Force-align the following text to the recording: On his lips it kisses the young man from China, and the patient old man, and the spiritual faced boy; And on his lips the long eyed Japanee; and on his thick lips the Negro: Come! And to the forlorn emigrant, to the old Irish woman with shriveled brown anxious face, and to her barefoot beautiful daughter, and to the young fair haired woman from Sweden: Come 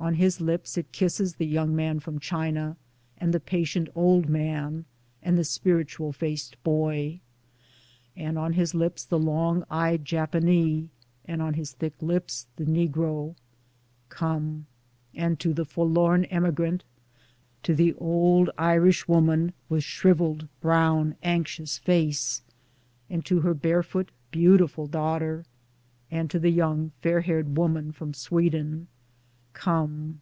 On 0.00 0.14
his 0.14 0.40
lips 0.40 0.78
it 0.78 0.92
kisses 0.92 1.34
the 1.34 1.44
young 1.46 1.74
man 1.74 1.98
from 1.98 2.20
China, 2.20 2.76
and 3.18 3.34
the 3.34 3.40
patient 3.40 3.88
old 3.96 4.28
man, 4.28 4.84
and 5.24 5.36
the 5.36 5.42
spiritual 5.42 6.12
faced 6.12 6.56
boy; 6.62 7.18
And 8.16 8.38
on 8.38 8.52
his 8.52 8.76
lips 8.76 9.04
the 9.04 9.18
long 9.18 9.64
eyed 9.68 10.04
Japanee; 10.04 10.88
and 11.24 11.42
on 11.42 11.54
his 11.54 11.72
thick 11.72 11.94
lips 12.00 12.46
the 12.54 12.64
Negro: 12.64 13.34
Come! 14.08 14.66
And 15.16 15.38
to 15.40 15.52
the 15.52 15.64
forlorn 15.64 16.26
emigrant, 16.26 16.84
to 17.64 17.74
the 17.74 17.92
old 17.94 18.50
Irish 18.56 19.08
woman 19.08 19.52
with 19.68 19.82
shriveled 19.82 20.46
brown 20.60 21.16
anxious 21.24 21.76
face, 21.76 22.42
and 23.10 23.26
to 23.26 23.40
her 23.40 23.52
barefoot 23.52 24.12
beautiful 24.30 24.86
daughter, 24.86 25.44
and 26.08 26.30
to 26.30 26.38
the 26.38 26.50
young 26.52 26.92
fair 27.02 27.22
haired 27.22 27.56
woman 27.56 27.90
from 27.90 28.14
Sweden: 28.14 28.86
Come 29.54 30.20